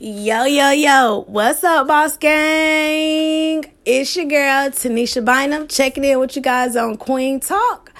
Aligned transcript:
Yo, 0.00 0.44
yo, 0.44 0.70
yo, 0.70 1.24
what's 1.26 1.64
up, 1.64 1.88
boss 1.88 2.16
gang? 2.16 3.64
It's 3.84 4.14
your 4.14 4.26
girl, 4.26 4.70
Tanisha 4.70 5.24
Bynum, 5.24 5.66
checking 5.66 6.04
in 6.04 6.20
with 6.20 6.36
you 6.36 6.42
guys 6.42 6.76
on 6.76 6.96
Queen 6.96 7.40
Talk. 7.40 7.92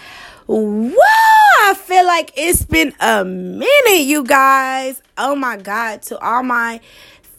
Wow, 0.47 0.93
I 0.95 1.75
feel 1.77 2.07
like 2.07 2.31
it's 2.37 2.65
been 2.65 2.95
a 3.01 3.25
minute, 3.25 4.03
you 4.03 4.23
guys. 4.23 5.03
Oh 5.17 5.35
my 5.35 5.57
God, 5.57 6.03
to 6.03 6.17
all 6.21 6.45
my 6.45 6.81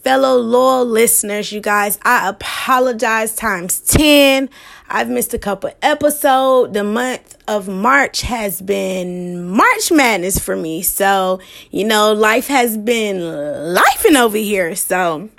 fellow 0.03 0.35
loyal 0.35 0.83
listeners, 0.83 1.53
you 1.53 1.61
guys, 1.61 1.97
I 2.03 2.27
apologize 2.27 3.35
times 3.35 3.79
10. 3.79 4.49
I've 4.89 5.07
missed 5.07 5.33
a 5.33 5.39
couple 5.39 5.71
episodes. 5.81 6.73
The 6.73 6.83
month 6.83 7.37
of 7.49 7.67
March 7.67 8.21
has 8.21 8.61
been 8.61 9.49
March 9.49 9.91
Madness 9.91 10.37
for 10.37 10.55
me. 10.55 10.83
So, 10.83 11.39
you 11.71 11.83
know, 11.83 12.13
life 12.13 12.45
has 12.45 12.77
been 12.77 13.17
lifing 13.17 14.15
over 14.15 14.37
here. 14.37 14.75
So, 14.75 15.29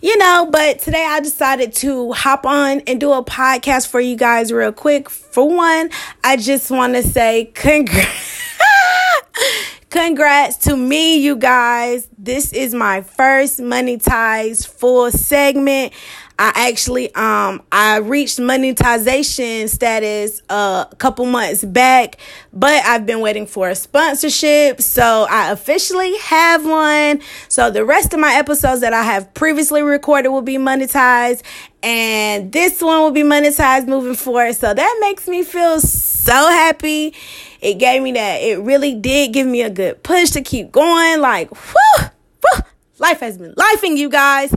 you 0.00 0.16
know, 0.18 0.48
but 0.52 0.78
today 0.78 1.04
I 1.04 1.18
decided 1.18 1.72
to 1.74 2.12
hop 2.12 2.46
on 2.46 2.82
and 2.86 3.00
do 3.00 3.12
a 3.12 3.24
podcast 3.24 3.88
for 3.88 3.98
you 3.98 4.14
guys 4.14 4.52
real 4.52 4.70
quick. 4.70 5.10
For 5.10 5.48
one, 5.48 5.90
I 6.22 6.36
just 6.36 6.70
want 6.70 6.94
to 6.94 7.02
say 7.02 7.50
congrats. 7.54 8.44
Congrats 9.90 10.58
to 10.58 10.76
me, 10.76 11.16
you 11.16 11.34
guys. 11.34 12.08
This 12.18 12.52
is 12.52 12.74
my 12.74 13.00
first 13.00 13.58
monetized 13.58 14.68
full 14.68 15.10
segment. 15.10 15.94
I 16.40 16.52
actually 16.70 17.12
um 17.16 17.62
I 17.72 17.98
reached 17.98 18.38
monetization 18.38 19.66
status 19.66 20.40
uh, 20.48 20.84
a 20.90 20.96
couple 20.96 21.26
months 21.26 21.64
back, 21.64 22.18
but 22.52 22.84
I've 22.84 23.04
been 23.06 23.20
waiting 23.20 23.46
for 23.46 23.68
a 23.68 23.74
sponsorship, 23.74 24.80
so 24.80 25.26
I 25.28 25.50
officially 25.50 26.16
have 26.18 26.64
one. 26.64 27.22
So 27.48 27.70
the 27.72 27.84
rest 27.84 28.14
of 28.14 28.20
my 28.20 28.34
episodes 28.34 28.82
that 28.82 28.92
I 28.92 29.02
have 29.02 29.34
previously 29.34 29.82
recorded 29.82 30.28
will 30.28 30.42
be 30.42 30.58
monetized 30.58 31.42
and 31.82 32.52
this 32.52 32.80
one 32.80 33.00
will 33.00 33.10
be 33.10 33.22
monetized 33.22 33.88
moving 33.88 34.14
forward. 34.14 34.54
So 34.54 34.72
that 34.72 34.98
makes 35.00 35.26
me 35.26 35.42
feel 35.42 35.80
so 35.80 36.32
happy. 36.32 37.14
It 37.60 37.74
gave 37.74 38.00
me 38.00 38.12
that 38.12 38.36
it 38.42 38.60
really 38.60 38.94
did 38.94 39.32
give 39.32 39.46
me 39.46 39.62
a 39.62 39.70
good 39.70 40.04
push 40.04 40.30
to 40.30 40.40
keep 40.42 40.70
going 40.70 41.20
like 41.20 41.50
whew, 41.50 42.08
life 42.98 43.18
has 43.18 43.38
been 43.38 43.54
lifing 43.54 43.96
you 43.96 44.08
guys. 44.08 44.54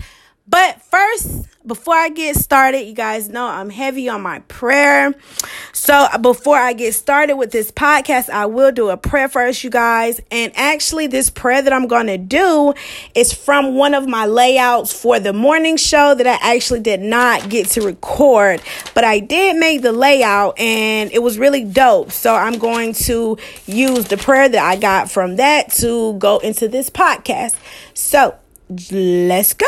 But 0.48 0.82
first, 0.82 1.48
before 1.66 1.96
I 1.96 2.10
get 2.10 2.36
started, 2.36 2.82
you 2.82 2.94
guys 2.94 3.30
know 3.30 3.46
I'm 3.46 3.70
heavy 3.70 4.10
on 4.10 4.22
my 4.22 4.40
prayer. 4.48 5.14
So 5.74 5.94
uh, 5.94 6.18
before 6.18 6.58
I 6.58 6.74
get 6.74 6.94
started 6.94 7.36
with 7.36 7.52
this 7.52 7.72
podcast, 7.72 8.30
I 8.30 8.48
will 8.48 8.72
do 8.72 8.90
a 8.90 8.98
prayer 8.98 9.30
first, 9.30 9.64
you 9.64 9.70
guys. 9.70 10.20
And 10.32 10.52
actually, 10.56 11.08
this 11.08 11.30
prayer 11.30 11.62
that 11.62 11.72
I'm 11.72 11.88
going 11.88 12.08
to 12.08 12.18
do 12.18 12.74
is 13.16 13.32
from 13.32 13.76
one 13.76 13.94
of 13.94 14.08
my 14.08 14.26
layouts 14.26 14.92
for 14.94 15.20
the 15.20 15.34
morning 15.34 15.78
show 15.78 16.16
that 16.16 16.28
I 16.28 16.56
actually 16.56 16.80
did 16.80 17.02
not 17.02 17.50
get 17.50 17.68
to 17.70 17.82
record, 17.82 18.62
but 18.94 19.04
I 19.04 19.20
did 19.20 19.58
make 19.58 19.82
the 19.82 19.92
layout 19.92 20.60
and 20.60 21.12
it 21.12 21.20
was 21.20 21.38
really 21.38 21.64
dope. 21.64 22.12
So 22.12 22.34
I'm 22.34 22.58
going 22.58 22.94
to 22.94 23.38
use 23.68 24.06
the 24.06 24.18
prayer 24.18 24.50
that 24.50 24.64
I 24.64 24.76
got 24.76 25.12
from 25.12 25.36
that 25.36 25.72
to 25.74 26.14
go 26.14 26.40
into 26.40 26.68
this 26.68 26.90
podcast. 26.90 27.56
So 27.94 28.36
let's 28.92 29.54
go. 29.54 29.68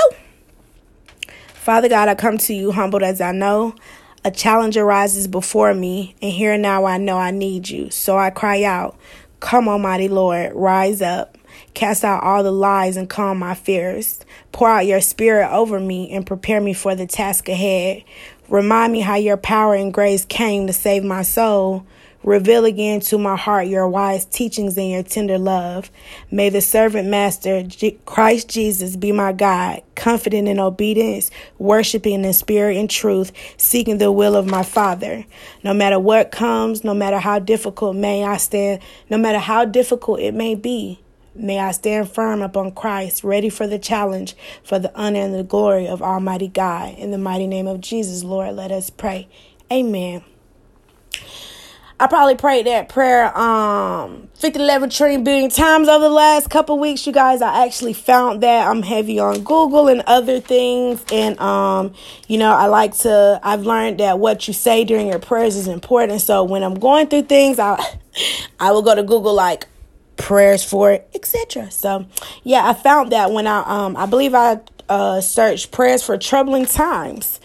Father 1.63 1.87
God, 1.87 2.09
I 2.09 2.15
come 2.15 2.37
to 2.39 2.53
you 2.53 2.73
humbled 2.73 3.03
as 3.03 3.21
I 3.21 3.31
know. 3.31 3.73
A 4.25 4.31
challenge 4.31 4.75
arises 4.75 5.29
before 5.29 5.73
me, 5.73 6.13
and 6.21 6.29
here 6.29 6.51
and 6.51 6.61
now 6.61 6.83
I 6.83 6.97
know 6.97 7.17
I 7.17 7.31
need 7.31 7.69
you. 7.69 7.89
So 7.89 8.17
I 8.17 8.31
cry 8.31 8.63
out, 8.63 8.99
Come, 9.39 9.69
Almighty 9.69 10.09
Lord, 10.09 10.51
rise 10.55 11.01
up. 11.01 11.37
Cast 11.73 12.03
out 12.03 12.21
all 12.21 12.43
the 12.43 12.51
lies 12.51 12.97
and 12.97 13.09
calm 13.09 13.39
my 13.39 13.55
fears. 13.55 14.19
Pour 14.51 14.69
out 14.69 14.85
your 14.85 14.99
spirit 14.99 15.49
over 15.53 15.79
me 15.79 16.11
and 16.11 16.27
prepare 16.27 16.59
me 16.59 16.73
for 16.73 16.95
the 16.95 17.07
task 17.07 17.47
ahead. 17.47 18.03
Remind 18.49 18.91
me 18.91 18.99
how 18.99 19.15
your 19.15 19.37
power 19.37 19.73
and 19.73 19.93
grace 19.93 20.25
came 20.25 20.67
to 20.67 20.73
save 20.73 21.05
my 21.05 21.21
soul. 21.21 21.85
Reveal 22.23 22.65
again 22.65 22.99
to 23.01 23.17
my 23.17 23.35
heart 23.35 23.67
your 23.67 23.87
wise 23.87 24.25
teachings 24.25 24.77
and 24.77 24.89
your 24.89 25.03
tender 25.03 25.37
love. 25.37 25.91
May 26.31 26.49
the 26.49 26.61
servant 26.61 27.09
master, 27.09 27.63
Christ 28.05 28.49
Jesus, 28.49 28.95
be 28.95 29.11
my 29.11 29.33
guide, 29.33 29.83
confident 29.95 30.47
in 30.47 30.59
obedience, 30.59 31.31
worshiping 31.57 32.23
in 32.23 32.33
spirit 32.33 32.77
and 32.77 32.89
truth, 32.89 33.31
seeking 33.57 33.97
the 33.97 34.11
will 34.11 34.35
of 34.35 34.47
my 34.47 34.63
Father. 34.63 35.25
No 35.63 35.73
matter 35.73 35.99
what 35.99 36.31
comes, 36.31 36.83
no 36.83 36.93
matter 36.93 37.19
how 37.19 37.39
difficult 37.39 37.95
may 37.95 38.23
I 38.23 38.37
stand, 38.37 38.81
no 39.09 39.17
matter 39.17 39.39
how 39.39 39.65
difficult 39.65 40.19
it 40.19 40.33
may 40.33 40.55
be, 40.55 40.99
May 41.35 41.57
I 41.57 41.71
stand 41.71 42.11
firm 42.11 42.43
upon 42.43 42.73
Christ, 42.73 43.23
ready 43.23 43.49
for 43.49 43.65
the 43.65 43.79
challenge, 43.79 44.35
for 44.63 44.77
the 44.77 44.95
honor 44.95 45.21
and 45.21 45.33
the 45.33 45.43
glory 45.43 45.87
of 45.87 45.99
Almighty 45.99 46.47
God. 46.47 46.95
In 46.95 47.09
the 47.09 47.17
mighty 47.17 47.47
name 47.47 47.65
of 47.65 47.81
Jesus, 47.81 48.23
Lord, 48.23 48.55
let 48.55 48.71
us 48.71 48.91
pray. 48.91 49.27
Amen. 49.71 50.23
I 51.99 52.07
probably 52.07 52.35
prayed 52.35 52.65
that 52.65 52.89
prayer 52.89 53.35
um 53.37 54.27
50 54.35 54.59
11 54.59 54.89
trillion 54.89 55.23
billion 55.23 55.49
times 55.49 55.87
over 55.87 56.03
the 56.03 56.09
last 56.09 56.49
couple 56.49 56.77
weeks. 56.79 57.05
You 57.05 57.13
guys 57.13 57.41
I 57.41 57.65
actually 57.65 57.93
found 57.93 58.41
that 58.41 58.67
I'm 58.67 58.81
heavy 58.81 59.19
on 59.19 59.43
Google 59.43 59.87
and 59.87 60.01
other 60.01 60.39
things. 60.39 61.03
And 61.11 61.39
um 61.39 61.93
you 62.27 62.37
know 62.37 62.51
I 62.51 62.65
like 62.65 62.97
to 62.99 63.39
I've 63.43 63.65
learned 63.65 63.99
that 63.99 64.19
what 64.19 64.47
you 64.47 64.53
say 64.53 64.83
during 64.83 65.07
your 65.07 65.19
prayers 65.19 65.55
is 65.55 65.67
important. 65.67 66.21
So 66.21 66.43
when 66.43 66.63
I'm 66.63 66.75
going 66.75 67.07
through 67.07 67.23
things 67.23 67.59
I 67.59 67.81
I 68.59 68.71
will 68.71 68.81
go 68.81 68.95
to 68.95 69.03
Google 69.03 69.33
like 69.33 69.67
prayers 70.15 70.63
for 70.63 70.91
it 70.91 71.09
etc 71.15 71.71
so 71.71 72.05
yeah 72.43 72.67
I 72.67 72.73
found 72.73 73.11
that 73.11 73.31
when 73.31 73.47
I 73.47 73.63
um 73.65 73.97
I 73.97 74.05
believe 74.05 74.35
I 74.35 74.59
uh 74.87 75.21
searched 75.21 75.71
prayers 75.71 76.03
for 76.03 76.17
troubling 76.17 76.65
times 76.65 77.39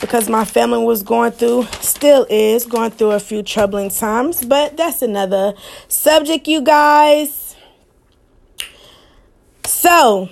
because 0.00 0.28
my 0.28 0.44
family 0.44 0.84
was 0.84 1.02
going 1.02 1.32
through, 1.32 1.64
still 1.80 2.26
is 2.30 2.64
going 2.64 2.90
through 2.90 3.12
a 3.12 3.20
few 3.20 3.42
troubling 3.42 3.90
times, 3.90 4.44
but 4.44 4.76
that's 4.76 5.02
another 5.02 5.54
subject, 5.88 6.46
you 6.46 6.60
guys. 6.60 7.56
So, 9.64 10.28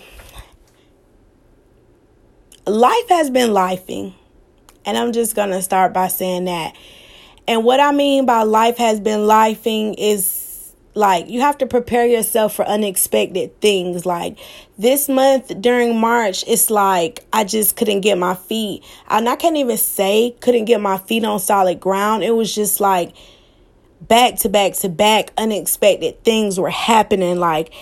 life 2.67 3.09
has 3.09 3.31
been 3.31 3.51
lifing, 3.51 4.15
and 4.85 4.97
I'm 4.97 5.13
just 5.13 5.35
to 5.51 5.63
start 5.63 5.93
by 5.93 6.09
saying 6.09 6.45
that. 6.45 6.77
And 7.49 7.65
what 7.65 7.81
I 7.81 7.93
mean 7.93 8.27
by 8.27 8.43
life 8.43 8.77
has 8.79 8.99
been 8.99 9.21
lifing 9.21 9.95
is 9.99 10.46
like 10.97 11.29
you 11.29 11.41
have 11.43 11.59
to 11.59 11.67
prepare 11.67 12.07
yourself 12.07 12.55
for 12.55 12.65
unexpected 12.65 13.61
things. 13.61 14.07
Like 14.07 14.39
this 14.79 15.09
month 15.09 15.61
during 15.61 15.99
march 15.99 16.45
it's 16.47 16.71
like 16.71 17.25
i 17.33 17.45
just 17.45 17.77
couldn't 17.77 18.01
get 18.01 18.19
my 18.19 18.35
feet. 18.35 18.83
And 19.09 19.29
i 19.29 19.37
can't 19.37 19.57
even 19.57 19.77
say 19.77 20.35
couldn't 20.41 20.65
get 20.65 20.81
my 20.81 20.99
feet 20.99 21.25
on 21.25 21.39
solid 21.39 21.81
ground. 21.81 22.25
It 22.25 22.35
was 22.35 22.55
just 22.55 22.81
like 22.81 23.15
back 24.01 24.37
to 24.37 24.49
back 24.49 24.75
to 24.75 24.89
back 24.89 25.33
unexpected 25.37 26.25
things 26.25 26.59
were 26.59 26.71
happening. 26.71 27.39
Like 27.39 27.73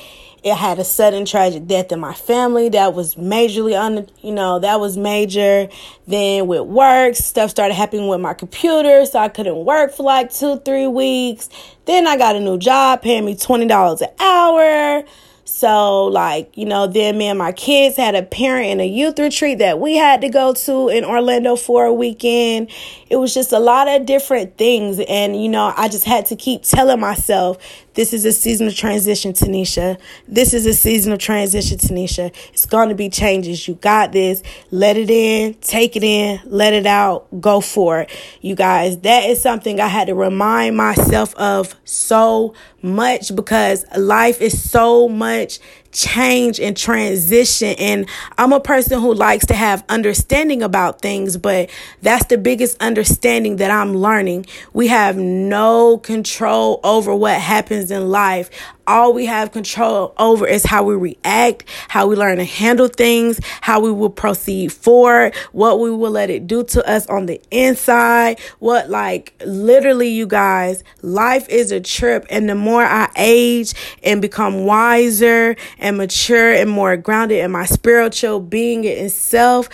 it 0.44 0.54
had 0.54 0.78
a 0.78 0.84
sudden 0.84 1.24
tragic 1.24 1.66
death 1.66 1.90
in 1.90 1.98
my 1.98 2.12
family 2.12 2.68
that 2.68 2.92
was 2.94 3.14
majorly 3.16 3.78
on 3.78 4.06
you 4.22 4.32
know 4.32 4.58
that 4.58 4.78
was 4.78 4.96
major 4.96 5.68
then 6.06 6.46
with 6.46 6.62
work 6.62 7.16
stuff 7.16 7.50
started 7.50 7.74
happening 7.74 8.06
with 8.06 8.20
my 8.20 8.34
computer 8.34 9.04
so 9.06 9.18
i 9.18 9.28
couldn't 9.28 9.64
work 9.64 9.92
for 9.92 10.02
like 10.02 10.32
two 10.32 10.58
three 10.60 10.86
weeks 10.86 11.48
then 11.86 12.06
i 12.06 12.16
got 12.16 12.36
a 12.36 12.40
new 12.40 12.58
job 12.58 13.02
paying 13.02 13.24
me 13.24 13.34
$20 13.34 14.00
an 14.02 14.08
hour 14.20 15.04
so, 15.46 16.06
like, 16.06 16.56
you 16.56 16.64
know, 16.64 16.86
then 16.86 17.18
me 17.18 17.26
and 17.26 17.38
my 17.38 17.52
kids 17.52 17.96
had 17.96 18.14
a 18.14 18.22
parent 18.22 18.66
and 18.66 18.80
a 18.80 18.86
youth 18.86 19.18
retreat 19.18 19.58
that 19.58 19.78
we 19.78 19.94
had 19.94 20.22
to 20.22 20.30
go 20.30 20.54
to 20.54 20.88
in 20.88 21.04
Orlando 21.04 21.54
for 21.54 21.84
a 21.84 21.92
weekend. 21.92 22.70
It 23.10 23.16
was 23.16 23.34
just 23.34 23.52
a 23.52 23.58
lot 23.58 23.86
of 23.86 24.06
different 24.06 24.56
things. 24.56 25.00
And, 25.06 25.40
you 25.40 25.50
know, 25.50 25.74
I 25.76 25.88
just 25.88 26.06
had 26.06 26.26
to 26.26 26.36
keep 26.36 26.62
telling 26.62 26.98
myself 26.98 27.58
this 27.94 28.12
is 28.12 28.24
a 28.24 28.32
season 28.32 28.66
of 28.66 28.74
transition, 28.74 29.32
Tanisha. 29.32 29.98
This 30.26 30.52
is 30.52 30.66
a 30.66 30.74
season 30.74 31.12
of 31.12 31.18
transition, 31.18 31.78
Tanisha. 31.78 32.34
It's 32.52 32.66
going 32.66 32.88
to 32.88 32.94
be 32.94 33.08
changes. 33.08 33.66
You 33.68 33.74
got 33.74 34.12
this. 34.12 34.42
Let 34.70 34.96
it 34.96 35.10
in, 35.10 35.54
take 35.54 35.96
it 35.96 36.02
in, 36.02 36.40
let 36.44 36.72
it 36.72 36.86
out, 36.86 37.26
go 37.40 37.60
for 37.60 38.00
it. 38.00 38.10
You 38.40 38.54
guys, 38.56 38.98
that 38.98 39.24
is 39.24 39.40
something 39.40 39.80
I 39.80 39.88
had 39.88 40.08
to 40.08 40.14
remind 40.14 40.76
myself 40.76 41.34
of 41.36 41.74
so 41.84 42.54
much 42.82 43.34
because 43.34 43.84
life 43.96 44.40
is 44.40 44.60
so 44.60 45.08
much 45.08 45.58
change 45.94 46.60
and 46.60 46.76
transition. 46.76 47.74
And 47.78 48.06
I'm 48.36 48.52
a 48.52 48.60
person 48.60 49.00
who 49.00 49.14
likes 49.14 49.46
to 49.46 49.54
have 49.54 49.84
understanding 49.88 50.62
about 50.62 51.00
things, 51.00 51.36
but 51.36 51.70
that's 52.02 52.26
the 52.26 52.36
biggest 52.36 52.80
understanding 52.82 53.56
that 53.56 53.70
I'm 53.70 53.96
learning. 53.96 54.46
We 54.72 54.88
have 54.88 55.16
no 55.16 55.98
control 55.98 56.80
over 56.84 57.14
what 57.14 57.40
happens 57.40 57.90
in 57.90 58.10
life. 58.10 58.50
All 58.86 59.12
we 59.12 59.26
have 59.26 59.52
control 59.52 60.14
over 60.18 60.46
is 60.46 60.64
how 60.64 60.82
we 60.84 60.94
react, 60.94 61.64
how 61.88 62.06
we 62.06 62.16
learn 62.16 62.38
to 62.38 62.44
handle 62.44 62.88
things, 62.88 63.40
how 63.60 63.80
we 63.80 63.92
will 63.92 64.10
proceed 64.10 64.72
forward, 64.72 65.34
what 65.52 65.80
we 65.80 65.90
will 65.90 66.10
let 66.10 66.30
it 66.30 66.46
do 66.46 66.64
to 66.64 66.88
us 66.88 67.06
on 67.06 67.26
the 67.26 67.40
inside. 67.50 68.38
What, 68.58 68.90
like, 68.90 69.34
literally, 69.44 70.08
you 70.08 70.26
guys, 70.26 70.82
life 71.02 71.48
is 71.48 71.72
a 71.72 71.80
trip. 71.80 72.26
And 72.30 72.48
the 72.48 72.54
more 72.54 72.84
I 72.84 73.10
age 73.16 73.74
and 74.02 74.20
become 74.20 74.64
wiser 74.64 75.56
and 75.78 75.96
mature 75.96 76.52
and 76.52 76.70
more 76.70 76.96
grounded 76.96 77.38
in 77.38 77.50
my 77.50 77.66
spiritual 77.66 78.40
being 78.40 78.84
itself, 78.84 79.68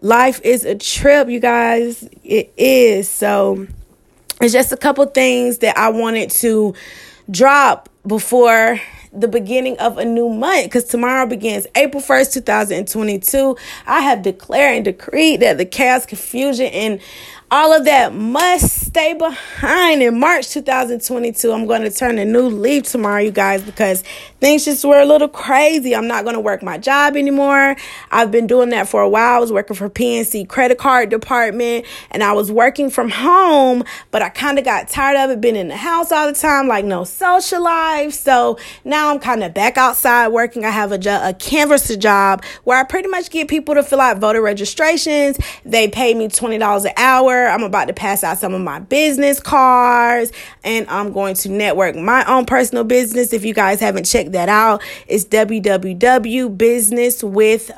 life 0.00 0.40
is 0.42 0.64
a 0.64 0.74
trip, 0.74 1.28
you 1.28 1.40
guys. 1.40 2.08
It 2.22 2.52
is. 2.56 3.08
So, 3.08 3.66
it's 4.40 4.52
just 4.52 4.72
a 4.72 4.76
couple 4.76 5.06
things 5.06 5.58
that 5.58 5.78
I 5.78 5.88
wanted 5.90 6.30
to 6.30 6.74
drop 7.30 7.88
before 8.06 8.80
the 9.12 9.28
beginning 9.28 9.78
of 9.78 9.96
a 9.96 10.04
new 10.04 10.28
month 10.28 10.64
because 10.64 10.84
tomorrow 10.84 11.26
begins 11.26 11.66
April 11.76 12.02
1st, 12.02 12.34
2022. 12.34 13.56
I 13.86 14.00
have 14.00 14.22
declared 14.22 14.76
and 14.76 14.84
decreed 14.84 15.40
that 15.40 15.58
the 15.58 15.64
chaos, 15.64 16.04
confusion, 16.04 16.66
and 16.66 17.00
all 17.54 17.72
of 17.72 17.84
that 17.84 18.12
must 18.12 18.86
stay 18.86 19.14
behind 19.14 20.02
in 20.02 20.18
March 20.18 20.50
2022. 20.50 21.52
I'm 21.52 21.66
going 21.66 21.82
to 21.82 21.90
turn 21.90 22.18
a 22.18 22.24
new 22.24 22.48
leaf 22.48 22.82
tomorrow, 22.82 23.20
you 23.20 23.30
guys, 23.30 23.62
because 23.62 24.02
things 24.40 24.64
just 24.64 24.84
were 24.84 24.98
a 24.98 25.04
little 25.04 25.28
crazy. 25.28 25.94
I'm 25.94 26.08
not 26.08 26.24
going 26.24 26.34
to 26.34 26.40
work 26.40 26.64
my 26.64 26.78
job 26.78 27.16
anymore. 27.16 27.76
I've 28.10 28.32
been 28.32 28.48
doing 28.48 28.70
that 28.70 28.88
for 28.88 29.02
a 29.02 29.08
while. 29.08 29.36
I 29.36 29.38
was 29.38 29.52
working 29.52 29.76
for 29.76 29.88
PNC 29.88 30.48
credit 30.48 30.78
card 30.78 31.10
department 31.10 31.86
and 32.10 32.24
I 32.24 32.32
was 32.32 32.50
working 32.50 32.90
from 32.90 33.08
home, 33.08 33.84
but 34.10 34.20
I 34.20 34.30
kind 34.30 34.58
of 34.58 34.64
got 34.64 34.88
tired 34.88 35.16
of 35.16 35.30
it 35.30 35.40
being 35.40 35.54
in 35.54 35.68
the 35.68 35.76
house 35.76 36.10
all 36.10 36.26
the 36.26 36.36
time, 36.36 36.66
like 36.66 36.84
no 36.84 37.04
social 37.04 37.62
life. 37.62 38.14
So 38.14 38.58
now 38.84 39.12
I'm 39.12 39.20
kind 39.20 39.44
of 39.44 39.54
back 39.54 39.78
outside 39.78 40.26
working. 40.28 40.64
I 40.64 40.70
have 40.70 40.90
a, 40.90 40.98
jo- 40.98 41.22
a 41.22 41.32
canvasser 41.32 41.96
job 41.96 42.42
where 42.64 42.80
I 42.80 42.82
pretty 42.82 43.08
much 43.08 43.30
get 43.30 43.46
people 43.46 43.76
to 43.76 43.84
fill 43.84 44.00
out 44.00 44.18
voter 44.18 44.42
registrations. 44.42 45.38
They 45.64 45.86
pay 45.86 46.14
me 46.14 46.26
$20 46.26 46.84
an 46.84 46.92
hour. 46.96 47.43
I'm 47.48 47.62
about 47.62 47.88
to 47.88 47.94
pass 47.94 48.24
out 48.24 48.38
some 48.38 48.54
of 48.54 48.60
my 48.60 48.80
business 48.80 49.40
cards 49.40 50.32
and 50.62 50.86
I'm 50.88 51.12
going 51.12 51.34
to 51.36 51.48
network 51.48 51.96
my 51.96 52.24
own 52.24 52.44
personal 52.46 52.84
business. 52.84 53.32
If 53.32 53.44
you 53.44 53.54
guys 53.54 53.80
haven't 53.80 54.04
checked 54.04 54.30
that 54.32 54.48
out, 54.48 54.82
it's 55.06 55.24
www.business 55.24 57.24
with 57.24 57.70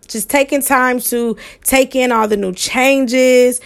just 0.08 0.28
taking 0.28 0.62
time 0.62 1.00
to 1.00 1.36
take 1.62 1.94
in 1.94 2.12
all 2.12 2.28
the 2.28 2.36
new 2.36 2.52
changes 2.52 3.60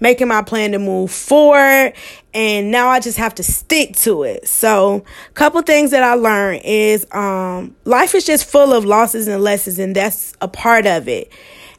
making 0.00 0.28
my 0.28 0.42
plan 0.42 0.72
to 0.72 0.78
move 0.78 1.10
forward 1.10 1.92
and 2.34 2.70
now 2.70 2.88
I 2.88 3.00
just 3.00 3.18
have 3.18 3.34
to 3.36 3.42
stick 3.42 3.96
to 3.96 4.22
it. 4.22 4.46
So, 4.46 5.04
a 5.28 5.32
couple 5.32 5.60
things 5.62 5.90
that 5.90 6.02
I 6.02 6.14
learned 6.14 6.62
is 6.64 7.06
um 7.12 7.74
life 7.84 8.14
is 8.14 8.24
just 8.24 8.44
full 8.44 8.72
of 8.72 8.84
losses 8.84 9.28
and 9.28 9.42
lessons 9.42 9.78
and 9.78 9.94
that's 9.94 10.34
a 10.40 10.48
part 10.48 10.86
of 10.86 11.08
it. 11.08 11.32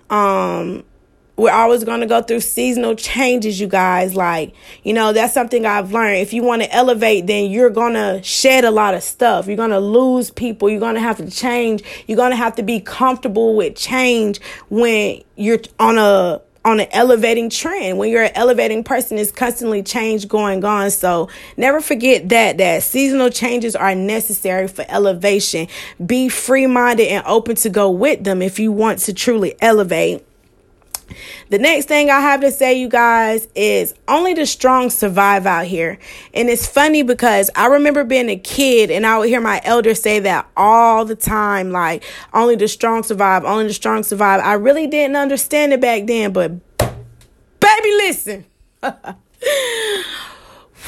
Um 0.10 0.84
we're 1.40 1.54
always 1.54 1.86
going 1.86 2.02
to 2.02 2.06
go 2.06 2.22
through 2.22 2.42
seasonal 2.42 2.96
changes, 2.96 3.62
you 3.62 3.68
guys. 3.68 4.14
Like, 4.14 4.54
you 4.84 4.92
know, 4.92 5.14
that's 5.14 5.34
something 5.34 5.66
I've 5.66 5.94
learned. 5.94 6.18
If 6.18 6.34
you 6.34 6.44
want 6.44 6.64
to 6.64 6.76
elevate, 6.76 7.28
then 7.28 7.50
you're 7.50 7.70
going 7.70 7.94
to 7.94 8.22
shed 8.24 8.66
a 8.66 8.72
lot 8.72 8.94
of 8.94 9.04
stuff. 9.04 9.48
You're 9.48 9.56
going 9.56 9.70
to 9.70 9.80
lose 9.80 10.32
people. 10.32 10.70
You're 10.70 10.82
going 10.82 10.96
to 10.96 11.02
have 11.02 11.16
to 11.18 11.32
change. 11.32 11.82
You're 12.08 12.18
going 12.18 12.32
to 12.32 12.36
have 12.36 12.56
to 12.56 12.64
be 12.64 12.82
comfortable 12.82 13.56
with 13.56 13.76
change 13.76 14.42
when 14.68 15.24
you're 15.38 15.60
on 15.80 15.98
a 15.98 16.42
on 16.70 16.80
an 16.80 16.88
elevating 16.92 17.50
trend. 17.50 17.98
When 17.98 18.10
you're 18.10 18.24
an 18.24 18.32
elevating 18.36 18.84
person, 18.84 19.18
it's 19.18 19.32
constantly 19.32 19.84
change 19.84 20.28
going 20.28 20.64
on. 20.64 20.92
So 20.92 21.30
never 21.58 21.82
forget 21.82 22.30
that 22.30 22.58
that 22.60 22.84
seasonal 22.84 23.30
changes 23.30 23.76
are 23.76 23.96
necessary 23.96 24.68
for 24.68 24.86
elevation. 24.88 25.68
Be 26.06 26.30
free 26.30 26.68
minded 26.68 27.08
and 27.08 27.26
open 27.26 27.56
to 27.58 27.70
go 27.70 27.90
with 27.90 28.24
them 28.24 28.42
if 28.42 28.60
you 28.60 28.72
want 28.72 29.00
to 29.00 29.14
truly 29.14 29.56
elevate. 29.62 30.26
The 31.50 31.58
next 31.58 31.88
thing 31.88 32.12
I 32.12 32.20
have 32.20 32.42
to 32.42 32.52
say, 32.52 32.80
you 32.80 32.88
guys, 32.88 33.48
is 33.56 33.96
only 34.08 34.36
the 34.36 34.46
strong 34.46 34.92
survive 34.92 35.48
out 35.48 35.66
here. 35.66 35.98
And 36.32 36.48
it's 36.48 36.68
funny 36.68 37.02
because 37.02 37.50
I 37.56 37.66
remember 37.68 38.04
being 38.04 38.30
a 38.30 38.38
kid 38.38 38.92
and 38.92 39.04
I 39.04 39.18
would 39.18 39.30
hear 39.30 39.42
my 39.42 39.60
elders 39.64 40.00
say 40.00 40.20
that 40.20 40.48
all 40.56 41.06
the 41.06 41.16
time 41.16 41.72
like, 41.72 42.04
only 42.36 42.56
the 42.56 42.68
strong 42.68 43.02
survive, 43.02 43.46
only 43.46 43.66
the 43.66 43.74
strong 43.74 44.04
survive. 44.04 44.42
I 44.42 44.54
really 44.54 44.86
didn't 44.86 45.16
understand 45.16 45.74
it 45.74 45.82
back 45.82 46.06
then, 46.06 46.34
but 46.34 46.52
baby, 46.78 47.92
listen. 47.98 48.46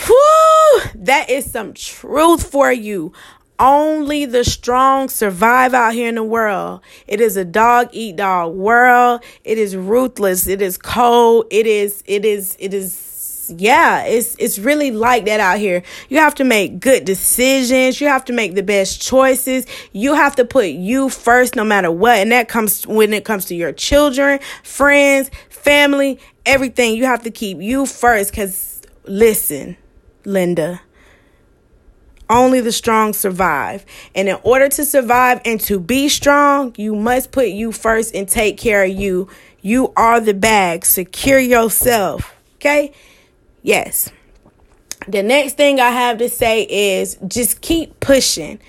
Whew, 0.05 0.81
that 0.95 1.29
is 1.29 1.51
some 1.51 1.73
truth 1.73 2.49
for 2.49 2.71
you. 2.71 3.13
Only 3.61 4.25
the 4.25 4.43
strong 4.43 5.07
survive 5.07 5.75
out 5.75 5.93
here 5.93 6.09
in 6.09 6.15
the 6.15 6.23
world. 6.23 6.81
It 7.05 7.21
is 7.21 7.37
a 7.37 7.45
dog 7.45 7.89
eat 7.91 8.15
dog 8.15 8.55
world. 8.55 9.23
It 9.43 9.59
is 9.59 9.75
ruthless. 9.75 10.47
It 10.47 10.63
is 10.63 10.79
cold. 10.79 11.45
It 11.51 11.67
is, 11.67 12.01
it 12.07 12.25
is, 12.25 12.57
it 12.57 12.73
is, 12.73 13.53
yeah, 13.55 14.03
it's, 14.05 14.35
it's 14.39 14.57
really 14.57 14.89
like 14.89 15.25
that 15.25 15.39
out 15.39 15.59
here. 15.59 15.83
You 16.09 16.17
have 16.17 16.33
to 16.35 16.43
make 16.43 16.79
good 16.79 17.05
decisions. 17.05 18.01
You 18.01 18.07
have 18.07 18.25
to 18.25 18.33
make 18.33 18.55
the 18.55 18.63
best 18.63 18.99
choices. 18.99 19.67
You 19.91 20.15
have 20.15 20.35
to 20.37 20.45
put 20.45 20.69
you 20.69 21.09
first 21.09 21.55
no 21.55 21.63
matter 21.63 21.91
what. 21.91 22.17
And 22.17 22.31
that 22.31 22.49
comes 22.49 22.87
when 22.87 23.13
it 23.13 23.25
comes 23.25 23.45
to 23.45 23.55
your 23.55 23.73
children, 23.73 24.39
friends, 24.63 25.29
family, 25.49 26.19
everything. 26.47 26.95
You 26.95 27.05
have 27.05 27.21
to 27.25 27.31
keep 27.31 27.61
you 27.61 27.85
first. 27.85 28.33
Cause 28.33 28.81
listen, 29.05 29.77
Linda, 30.25 30.81
only 32.31 32.61
the 32.61 32.71
strong 32.71 33.13
survive. 33.13 33.85
And 34.15 34.29
in 34.29 34.37
order 34.43 34.69
to 34.69 34.85
survive 34.85 35.41
and 35.45 35.59
to 35.61 35.79
be 35.79 36.09
strong, 36.09 36.73
you 36.77 36.95
must 36.95 37.31
put 37.31 37.49
you 37.49 37.71
first 37.71 38.15
and 38.15 38.27
take 38.27 38.57
care 38.57 38.83
of 38.83 38.91
you. 38.91 39.29
You 39.61 39.93
are 39.95 40.19
the 40.19 40.33
bag. 40.33 40.85
Secure 40.85 41.39
yourself. 41.39 42.35
Okay? 42.55 42.93
Yes. 43.61 44.11
The 45.07 45.23
next 45.23 45.57
thing 45.57 45.79
I 45.79 45.89
have 45.89 46.19
to 46.19 46.29
say 46.29 46.63
is 46.63 47.17
just 47.27 47.61
keep 47.61 47.99
pushing. 47.99 48.59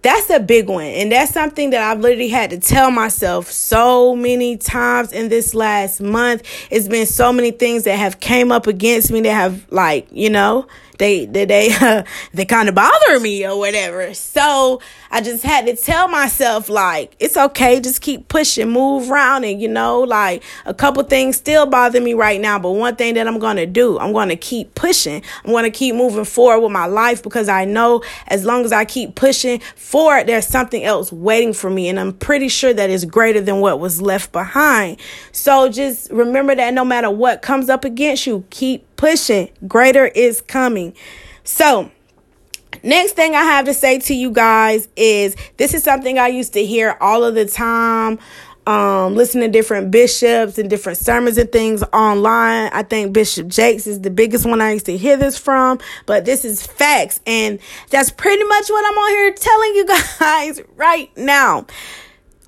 That's 0.00 0.30
a 0.30 0.38
big 0.38 0.68
one. 0.68 0.84
And 0.84 1.10
that's 1.10 1.32
something 1.32 1.70
that 1.70 1.82
I've 1.82 2.00
literally 2.00 2.28
had 2.28 2.50
to 2.50 2.58
tell 2.58 2.90
myself 2.90 3.50
so 3.50 4.14
many 4.14 4.56
times 4.56 5.12
in 5.12 5.28
this 5.28 5.54
last 5.54 6.00
month. 6.00 6.44
It's 6.70 6.86
been 6.86 7.04
so 7.04 7.32
many 7.32 7.50
things 7.50 7.84
that 7.84 7.96
have 7.96 8.20
came 8.20 8.52
up 8.52 8.66
against 8.66 9.10
me 9.10 9.20
that 9.22 9.32
have 9.32 9.70
like, 9.70 10.06
you 10.12 10.30
know, 10.30 10.66
they 10.98 11.24
they 11.26 11.44
they 11.44 12.04
they 12.34 12.44
kind 12.44 12.68
of 12.68 12.74
bother 12.74 13.20
me 13.20 13.46
or 13.46 13.56
whatever. 13.56 14.12
So 14.14 14.80
I 15.10 15.20
just 15.20 15.42
had 15.42 15.66
to 15.66 15.76
tell 15.76 16.08
myself 16.08 16.68
like 16.68 17.16
it's 17.18 17.36
okay, 17.36 17.80
just 17.80 18.02
keep 18.02 18.28
pushing, 18.28 18.70
move 18.70 19.10
around, 19.10 19.44
and 19.44 19.60
you 19.60 19.68
know 19.68 20.00
like 20.00 20.42
a 20.66 20.74
couple 20.74 21.02
things 21.04 21.36
still 21.36 21.66
bother 21.66 22.00
me 22.00 22.14
right 22.14 22.40
now, 22.40 22.58
but 22.58 22.72
one 22.72 22.96
thing 22.96 23.14
that 23.14 23.26
I'm 23.26 23.38
gonna 23.38 23.66
do, 23.66 23.98
I'm 23.98 24.12
gonna 24.12 24.36
keep 24.36 24.74
pushing. 24.74 25.22
I'm 25.44 25.52
gonna 25.52 25.70
keep 25.70 25.94
moving 25.94 26.24
forward 26.24 26.60
with 26.60 26.72
my 26.72 26.86
life 26.86 27.22
because 27.22 27.48
I 27.48 27.64
know 27.64 28.02
as 28.26 28.44
long 28.44 28.64
as 28.64 28.72
I 28.72 28.84
keep 28.84 29.14
pushing 29.14 29.60
forward, 29.76 30.26
there's 30.26 30.46
something 30.46 30.84
else 30.84 31.12
waiting 31.12 31.52
for 31.52 31.70
me, 31.70 31.88
and 31.88 31.98
I'm 31.98 32.12
pretty 32.12 32.48
sure 32.48 32.74
that 32.74 32.90
is 32.90 33.04
greater 33.04 33.40
than 33.40 33.60
what 33.60 33.80
was 33.80 34.02
left 34.02 34.32
behind. 34.32 34.98
So 35.32 35.68
just 35.68 36.10
remember 36.10 36.54
that 36.54 36.74
no 36.74 36.84
matter 36.84 37.10
what 37.10 37.42
comes 37.42 37.68
up 37.68 37.84
against 37.84 38.26
you, 38.26 38.44
keep 38.50 38.87
pushing. 38.98 39.48
Greater 39.66 40.06
is 40.06 40.42
coming. 40.42 40.92
So, 41.44 41.90
next 42.82 43.12
thing 43.12 43.34
I 43.34 43.44
have 43.44 43.64
to 43.64 43.72
say 43.72 43.98
to 44.00 44.14
you 44.14 44.30
guys 44.30 44.88
is 44.96 45.34
this 45.56 45.72
is 45.72 45.82
something 45.82 46.18
I 46.18 46.28
used 46.28 46.52
to 46.52 46.64
hear 46.64 46.98
all 47.00 47.24
of 47.24 47.34
the 47.34 47.46
time. 47.46 48.18
Um, 48.66 49.14
listen 49.14 49.40
to 49.40 49.48
different 49.48 49.90
bishops 49.90 50.58
and 50.58 50.68
different 50.68 50.98
sermons 50.98 51.38
and 51.38 51.50
things 51.50 51.82
online. 51.84 52.70
I 52.74 52.82
think 52.82 53.14
Bishop 53.14 53.48
Jakes 53.48 53.86
is 53.86 54.02
the 54.02 54.10
biggest 54.10 54.44
one 54.44 54.60
I 54.60 54.72
used 54.72 54.84
to 54.86 54.96
hear 54.98 55.16
this 55.16 55.38
from, 55.38 55.78
but 56.04 56.26
this 56.26 56.44
is 56.44 56.66
facts. 56.66 57.20
And 57.26 57.60
that's 57.88 58.10
pretty 58.10 58.44
much 58.44 58.68
what 58.68 58.84
I'm 58.84 58.98
on 58.98 59.10
here 59.10 59.32
telling 59.32 59.74
you 59.74 59.86
guys 60.18 60.60
right 60.76 61.16
now. 61.16 61.66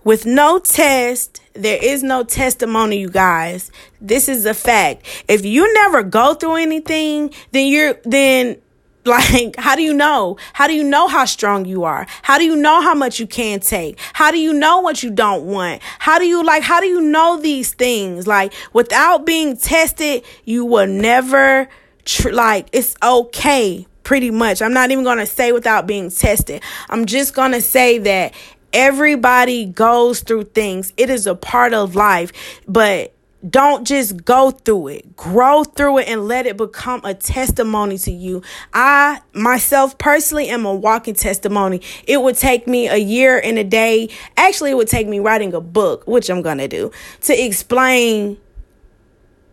With 0.04 0.26
no 0.26 0.58
test, 0.58 1.40
there 1.62 1.82
is 1.82 2.02
no 2.02 2.24
testimony, 2.24 2.98
you 2.98 3.10
guys. 3.10 3.70
This 4.00 4.28
is 4.28 4.46
a 4.46 4.54
fact. 4.54 5.06
If 5.28 5.44
you 5.44 5.72
never 5.74 6.02
go 6.02 6.34
through 6.34 6.56
anything, 6.56 7.32
then 7.52 7.66
you're, 7.66 7.94
then 8.04 8.60
like, 9.04 9.56
how 9.56 9.76
do 9.76 9.82
you 9.82 9.94
know? 9.94 10.36
How 10.52 10.66
do 10.66 10.74
you 10.74 10.84
know 10.84 11.08
how 11.08 11.24
strong 11.24 11.64
you 11.64 11.84
are? 11.84 12.06
How 12.22 12.36
do 12.36 12.44
you 12.44 12.54
know 12.54 12.82
how 12.82 12.94
much 12.94 13.18
you 13.18 13.26
can 13.26 13.60
take? 13.60 13.98
How 14.12 14.30
do 14.30 14.38
you 14.38 14.52
know 14.52 14.80
what 14.80 15.02
you 15.02 15.10
don't 15.10 15.46
want? 15.46 15.80
How 15.98 16.18
do 16.18 16.26
you 16.26 16.44
like, 16.44 16.62
how 16.62 16.80
do 16.80 16.86
you 16.86 17.00
know 17.00 17.40
these 17.40 17.72
things? 17.72 18.26
Like, 18.26 18.52
without 18.74 19.24
being 19.24 19.56
tested, 19.56 20.22
you 20.44 20.66
will 20.66 20.86
never, 20.86 21.68
tr- 22.04 22.30
like, 22.30 22.68
it's 22.72 22.94
okay, 23.02 23.86
pretty 24.02 24.30
much. 24.30 24.60
I'm 24.60 24.74
not 24.74 24.90
even 24.90 25.02
going 25.02 25.18
to 25.18 25.26
say 25.26 25.52
without 25.52 25.86
being 25.86 26.10
tested. 26.10 26.62
I'm 26.90 27.06
just 27.06 27.34
going 27.34 27.52
to 27.52 27.62
say 27.62 27.98
that 27.98 28.34
everybody 28.72 29.66
goes 29.66 30.20
through 30.20 30.44
things. 30.44 30.92
It 30.96 31.10
is 31.10 31.26
a 31.26 31.34
part 31.34 31.74
of 31.74 31.94
life, 31.94 32.32
but 32.66 33.14
don't 33.48 33.86
just 33.86 34.24
go 34.24 34.50
through 34.50 34.88
it. 34.88 35.16
Grow 35.16 35.64
through 35.64 35.98
it 35.98 36.08
and 36.08 36.28
let 36.28 36.46
it 36.46 36.56
become 36.56 37.00
a 37.04 37.14
testimony 37.14 37.96
to 37.98 38.12
you. 38.12 38.42
I 38.74 39.20
myself 39.32 39.96
personally 39.96 40.48
am 40.48 40.66
a 40.66 40.74
walking 40.74 41.14
testimony. 41.14 41.80
It 42.06 42.20
would 42.20 42.36
take 42.36 42.66
me 42.66 42.88
a 42.88 42.96
year 42.96 43.40
and 43.42 43.58
a 43.58 43.64
day. 43.64 44.10
Actually, 44.36 44.72
it 44.72 44.76
would 44.76 44.88
take 44.88 45.08
me 45.08 45.20
writing 45.20 45.54
a 45.54 45.60
book, 45.60 46.06
which 46.06 46.28
I'm 46.28 46.42
going 46.42 46.58
to 46.58 46.68
do, 46.68 46.90
to 47.22 47.44
explain 47.44 48.36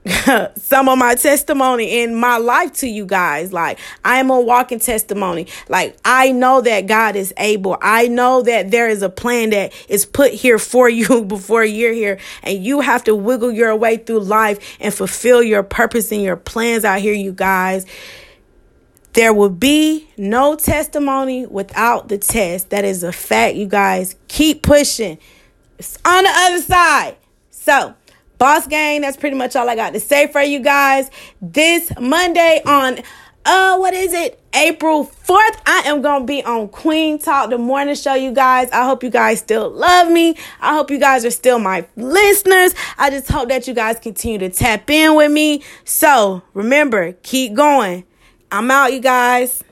some 0.57 0.89
of 0.89 0.97
my 0.97 1.15
testimony 1.15 2.01
in 2.01 2.15
my 2.15 2.37
life 2.37 2.73
to 2.73 2.87
you 2.87 3.05
guys. 3.05 3.51
Like, 3.51 3.79
I 4.03 4.19
am 4.19 4.29
a 4.29 4.39
walking 4.39 4.79
testimony. 4.79 5.47
Like, 5.67 5.97
I 6.05 6.31
know 6.31 6.61
that 6.61 6.87
God 6.87 7.15
is 7.15 7.33
able. 7.37 7.77
I 7.81 8.07
know 8.07 8.41
that 8.43 8.71
there 8.71 8.89
is 8.89 9.01
a 9.01 9.09
plan 9.09 9.51
that 9.51 9.73
is 9.89 10.05
put 10.05 10.31
here 10.33 10.59
for 10.59 10.89
you 10.89 11.23
before 11.27 11.63
you're 11.63 11.93
here. 11.93 12.19
And 12.43 12.63
you 12.63 12.81
have 12.81 13.03
to 13.05 13.15
wiggle 13.15 13.51
your 13.51 13.75
way 13.75 13.97
through 13.97 14.21
life 14.21 14.77
and 14.79 14.93
fulfill 14.93 15.43
your 15.43 15.63
purpose 15.63 16.11
and 16.11 16.21
your 16.21 16.37
plans 16.37 16.85
out 16.85 17.01
here, 17.01 17.13
you 17.13 17.33
guys. 17.33 17.85
There 19.13 19.33
will 19.33 19.49
be 19.49 20.07
no 20.15 20.55
testimony 20.55 21.45
without 21.47 22.07
the 22.07 22.19
test. 22.19 22.69
That 22.69 22.85
is 22.85 23.01
a 23.03 23.11
fact, 23.11 23.55
you 23.55 23.65
guys. 23.65 24.15
Keep 24.27 24.61
pushing. 24.61 25.17
It's 25.79 25.97
on 26.05 26.23
the 26.23 26.29
other 26.29 26.61
side. 26.61 27.17
So, 27.49 27.95
Boss 28.37 28.67
Gang, 28.67 29.01
that's 29.01 29.17
pretty 29.17 29.35
much 29.35 29.55
all 29.55 29.67
I 29.67 29.75
got 29.75 29.93
to 29.93 29.99
say 29.99 30.27
for 30.27 30.41
you 30.41 30.59
guys. 30.59 31.09
This 31.41 31.91
Monday 31.99 32.61
on 32.65 32.99
uh 33.45 33.77
what 33.77 33.93
is 33.93 34.13
it? 34.13 34.39
April 34.53 35.05
4th, 35.05 35.61
I 35.65 35.83
am 35.85 36.01
to 36.01 36.23
be 36.25 36.43
on 36.43 36.67
Queen 36.69 37.19
Talk 37.19 37.49
the 37.49 37.57
morning 37.57 37.95
show 37.95 38.15
you 38.15 38.31
guys. 38.31 38.69
I 38.71 38.85
hope 38.85 39.03
you 39.03 39.09
guys 39.09 39.39
still 39.39 39.69
love 39.69 40.11
me. 40.11 40.35
I 40.59 40.73
hope 40.73 40.89
you 40.91 40.99
guys 40.99 41.23
are 41.25 41.31
still 41.31 41.59
my 41.59 41.85
listeners. 41.95 42.73
I 42.97 43.09
just 43.09 43.29
hope 43.29 43.49
that 43.49 43.67
you 43.67 43.73
guys 43.73 43.99
continue 43.99 44.39
to 44.39 44.49
tap 44.49 44.89
in 44.89 45.15
with 45.15 45.31
me. 45.31 45.63
So, 45.85 46.41
remember, 46.53 47.13
keep 47.23 47.53
going. 47.53 48.03
I'm 48.51 48.71
out 48.71 48.93
you 48.93 48.99
guys. 48.99 49.63